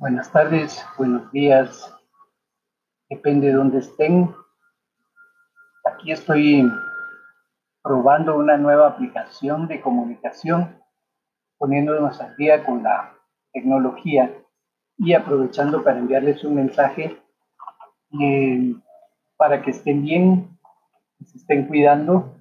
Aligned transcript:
Buenas 0.00 0.30
tardes, 0.30 0.86
buenos 0.96 1.28
días, 1.32 1.92
depende 3.10 3.48
de 3.48 3.54
dónde 3.54 3.78
estén. 3.80 4.32
Aquí 5.84 6.12
estoy 6.12 6.70
probando 7.82 8.36
una 8.36 8.56
nueva 8.56 8.86
aplicación 8.86 9.66
de 9.66 9.80
comunicación, 9.80 10.80
poniéndonos 11.56 12.20
al 12.20 12.36
día 12.36 12.64
con 12.64 12.84
la 12.84 13.12
tecnología 13.52 14.32
y 14.98 15.14
aprovechando 15.14 15.82
para 15.82 15.98
enviarles 15.98 16.44
un 16.44 16.54
mensaje 16.54 17.20
eh, 18.20 18.76
para 19.36 19.62
que 19.62 19.72
estén 19.72 20.04
bien, 20.04 20.60
se 21.26 21.38
estén 21.38 21.66
cuidando 21.66 22.38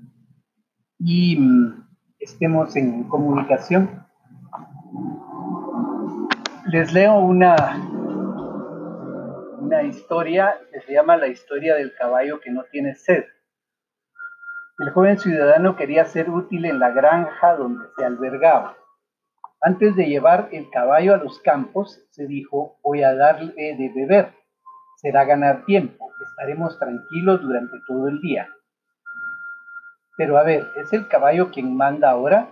y 1.00 1.40
mm, 1.40 1.88
estemos 2.20 2.76
en 2.76 3.06
comunicación. 3.06 4.06
Les 6.70 6.92
leo 6.92 7.16
una, 7.20 7.56
una 9.58 9.84
historia 9.84 10.60
que 10.70 10.82
se 10.82 10.92
llama 10.92 11.16
La 11.16 11.28
historia 11.28 11.76
del 11.76 11.96
caballo 11.96 12.42
que 12.42 12.52
no 12.52 12.64
tiene 12.70 12.94
sed. 12.96 13.24
El 14.80 14.90
joven 14.92 15.18
ciudadano 15.18 15.78
quería 15.78 16.04
ser 16.04 16.30
útil 16.30 16.66
en 16.66 16.80
la 16.80 16.90
granja 16.90 17.56
donde 17.56 17.86
se 17.96 18.04
albergaba. 18.04 18.76
Antes 19.62 19.96
de 19.96 20.08
llevar 20.08 20.50
el 20.52 20.70
caballo 20.70 21.14
a 21.14 21.18
los 21.18 21.40
campos, 21.40 22.02
se 22.12 22.28
dijo, 22.28 22.78
voy 22.84 23.02
a 23.02 23.16
darle 23.16 23.54
de 23.56 23.92
beber. 23.96 24.34
Será 24.98 25.24
ganar 25.24 25.64
tiempo, 25.64 26.12
estaremos 26.22 26.78
tranquilos 26.78 27.42
durante 27.42 27.78
todo 27.88 28.10
el 28.10 28.20
día. 28.20 28.50
Pero 30.18 30.38
a 30.38 30.44
ver, 30.44 30.68
¿es 30.76 30.92
el 30.92 31.08
caballo 31.08 31.50
quien 31.50 31.78
manda 31.78 32.10
ahora? 32.10 32.50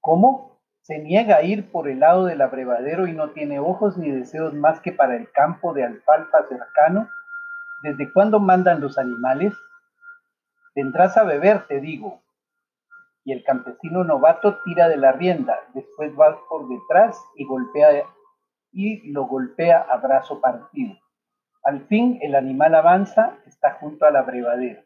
¿Cómo? 0.00 0.49
Se 0.82 0.98
niega 0.98 1.36
a 1.36 1.42
ir 1.42 1.70
por 1.70 1.88
el 1.88 2.00
lado 2.00 2.24
del 2.24 2.40
abrevadero 2.40 3.06
y 3.06 3.12
no 3.12 3.30
tiene 3.30 3.58
ojos 3.58 3.96
ni 3.96 4.10
deseos 4.10 4.54
más 4.54 4.80
que 4.80 4.92
para 4.92 5.16
el 5.16 5.30
campo 5.30 5.72
de 5.74 5.84
alfalfa 5.84 6.46
cercano. 6.48 7.08
¿Desde 7.82 8.12
cuándo 8.12 8.40
mandan 8.40 8.80
los 8.80 8.98
animales? 8.98 9.54
Vendrás 10.74 11.16
a 11.16 11.24
beber, 11.24 11.66
te 11.66 11.80
digo. 11.80 12.22
Y 13.24 13.32
el 13.32 13.44
campesino 13.44 14.04
novato 14.04 14.58
tira 14.64 14.88
de 14.88 14.96
la 14.96 15.12
rienda, 15.12 15.58
después 15.74 16.12
va 16.18 16.38
por 16.48 16.68
detrás 16.68 17.22
y 17.36 17.44
golpea 17.44 18.04
y 18.72 19.10
lo 19.10 19.26
golpea 19.26 19.80
a 19.80 19.96
brazo 19.98 20.40
partido. 20.40 20.96
Al 21.62 21.86
fin 21.86 22.18
el 22.22 22.34
animal 22.34 22.74
avanza, 22.74 23.36
está 23.46 23.74
junto 23.74 24.06
al 24.06 24.16
abrevadero. 24.16 24.82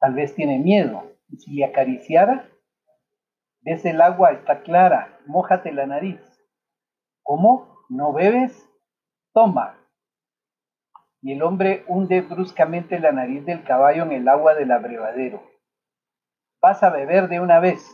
Tal 0.00 0.14
vez 0.14 0.34
tiene 0.34 0.58
miedo, 0.58 1.04
y 1.28 1.36
si 1.36 1.54
le 1.54 1.66
acariciara, 1.66 2.48
ves 3.62 3.84
el 3.84 4.00
agua 4.00 4.32
está 4.32 4.62
clara, 4.62 5.18
mójate 5.26 5.72
la 5.72 5.86
nariz. 5.86 6.20
¿Cómo? 7.22 7.84
¿No 7.88 8.12
bebes? 8.12 8.68
Toma, 9.32 9.80
y 11.22 11.32
el 11.32 11.42
hombre 11.42 11.84
hunde 11.86 12.22
bruscamente 12.22 12.98
la 12.98 13.12
nariz 13.12 13.44
del 13.44 13.62
caballo 13.64 14.04
en 14.04 14.12
el 14.12 14.28
agua 14.28 14.54
del 14.54 14.72
abrevadero. 14.72 15.42
Vas 16.62 16.82
a 16.82 16.90
beber 16.90 17.28
de 17.28 17.40
una 17.40 17.60
vez. 17.60 17.84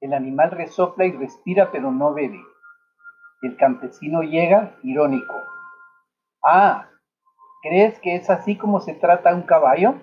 El 0.00 0.12
animal 0.12 0.50
resopla 0.50 1.06
y 1.06 1.12
respira, 1.12 1.70
pero 1.72 1.90
no 1.90 2.12
bebe. 2.12 2.40
El 3.42 3.56
campesino 3.56 4.22
llega, 4.22 4.76
irónico. 4.82 5.34
Ah, 6.44 6.90
¿crees 7.62 7.98
que 8.00 8.16
es 8.16 8.28
así 8.28 8.56
como 8.56 8.80
se 8.80 8.94
trata 8.94 9.34
un 9.34 9.42
caballo? 9.42 9.94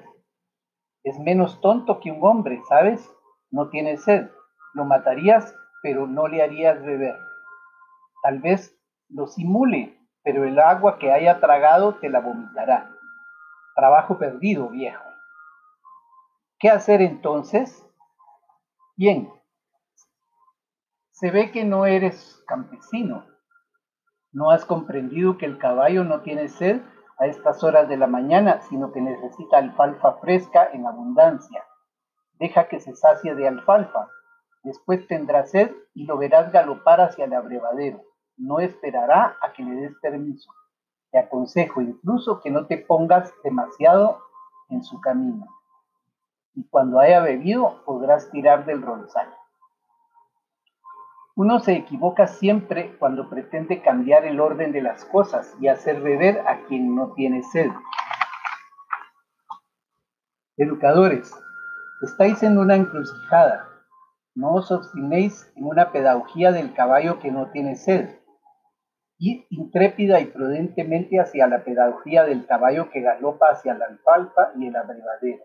Es 1.04 1.20
menos 1.20 1.62
tonto 1.62 2.00
que 2.00 2.12
un 2.12 2.24
hombre, 2.24 2.62
¿sabes? 2.68 3.12
No 3.52 3.70
tiene 3.70 3.98
sed. 3.98 4.30
Lo 4.78 4.86
matarías, 4.86 5.56
pero 5.82 6.06
no 6.06 6.28
le 6.28 6.44
harías 6.44 6.80
beber. 6.84 7.18
Tal 8.22 8.38
vez 8.38 8.80
lo 9.10 9.26
simule, 9.26 10.00
pero 10.22 10.44
el 10.44 10.60
agua 10.60 11.00
que 11.00 11.12
haya 11.12 11.40
tragado 11.40 11.96
te 11.96 12.12
la 12.12 12.20
vomitará. 12.20 12.92
Trabajo 13.76 14.20
perdido, 14.20 14.70
viejo. 14.70 15.04
¿Qué 16.60 16.70
hacer 16.70 17.02
entonces? 17.02 17.84
Bien, 18.96 19.34
se 21.10 21.32
ve 21.32 21.50
que 21.52 21.66
no 21.66 21.88
eres 21.88 22.44
campesino. 22.46 23.26
No 24.32 24.52
has 24.52 24.64
comprendido 24.64 25.40
que 25.40 25.48
el 25.48 25.58
caballo 25.58 26.04
no 26.04 26.22
tiene 26.22 26.50
sed 26.50 26.82
a 27.18 27.26
estas 27.26 27.64
horas 27.64 27.90
de 27.90 27.98
la 27.98 28.06
mañana, 28.06 28.62
sino 28.62 28.92
que 28.92 29.02
necesita 29.02 29.58
alfalfa 29.58 30.20
fresca 30.22 30.70
en 30.72 30.86
abundancia. 30.86 31.64
Deja 32.34 32.68
que 32.68 32.80
se 32.80 32.96
sacie 32.96 33.34
de 33.34 33.48
alfalfa. 33.48 34.12
Después 34.68 35.08
tendrá 35.08 35.46
sed 35.46 35.72
y 35.94 36.04
lo 36.04 36.18
verás 36.18 36.52
galopar 36.52 37.00
hacia 37.00 37.24
el 37.26 37.34
abrevadero 37.34 38.04
no 38.38 38.60
esperará 38.60 39.38
a 39.42 39.52
que 39.52 39.64
le 39.64 39.76
des 39.82 39.96
permiso. 40.00 40.52
Te 41.12 41.20
aconsejo 41.20 41.82
incluso 41.82 42.40
que 42.42 42.52
no 42.52 42.68
te 42.68 42.78
pongas 42.78 43.34
demasiado 43.44 44.22
en 44.70 44.84
su 44.84 45.02
camino. 45.02 45.48
Y 46.54 46.68
cuando 46.70 47.00
haya 47.00 47.20
bebido 47.22 47.84
podrás 47.86 48.30
tirar 48.32 48.66
del 48.66 48.82
ronzal. 48.82 49.34
Uno 51.36 51.60
se 51.60 51.74
equivoca 51.74 52.28
siempre 52.28 52.98
cuando 52.98 53.30
pretende 53.30 53.82
cambiar 53.82 54.26
el 54.26 54.40
orden 54.40 54.72
de 54.72 54.82
las 54.82 55.06
cosas 55.06 55.56
y 55.60 55.68
hacer 55.68 56.02
beber 56.02 56.40
a 56.48 56.66
quien 56.66 56.96
no 56.96 57.14
tiene 57.14 57.44
sed. 57.44 57.70
Educadores, 60.58 61.32
estáis 62.02 62.42
en 62.42 62.58
una 62.58 62.76
encrucijada. 62.76 63.77
No 64.38 64.54
os 64.54 64.72
obstinéis 64.72 65.52
en 65.56 65.66
una 65.66 65.92
pedagogía 65.92 66.52
del 66.52 66.72
caballo 66.76 67.18
que 67.20 67.32
no 67.32 67.50
tiene 67.50 67.76
sed 67.76 68.20
y 69.18 69.48
intrépida 69.50 70.20
y 70.20 70.26
prudentemente 70.26 71.20
hacia 71.20 71.48
la 71.48 71.64
pedagogía 71.64 72.24
del 72.24 72.46
caballo 72.46 72.92
que 72.92 73.02
galopa 73.02 73.48
hacia 73.48 73.74
la 73.74 73.86
alfalfa 73.86 74.52
y 74.56 74.68
el 74.68 74.76
abrevadero. 74.76 75.44